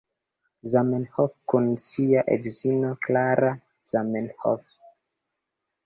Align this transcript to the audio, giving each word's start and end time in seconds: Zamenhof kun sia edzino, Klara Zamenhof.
Zamenhof 0.71 1.35
kun 1.53 1.67
sia 1.89 2.25
edzino, 2.37 2.91
Klara 3.07 3.55
Zamenhof. 3.95 4.69